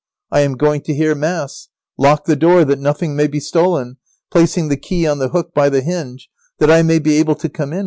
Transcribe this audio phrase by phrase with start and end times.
[0.31, 1.67] I am going to hear Mass.
[1.95, 3.97] Lock the door that nothing may be stolen,
[4.31, 6.27] placing the key on the hook by the hinge,
[6.57, 7.79] that I may be able to come in when I return."